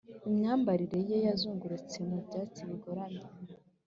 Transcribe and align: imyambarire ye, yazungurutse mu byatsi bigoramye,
imyambarire 0.29 0.97
ye, 1.09 1.17
yazungurutse 1.25 1.97
mu 2.09 2.17
byatsi 2.25 2.59
bigoramye, 2.69 3.25